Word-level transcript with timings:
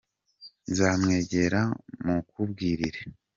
Nzamwegera 0.69 1.61
mukubwirire 2.05 3.01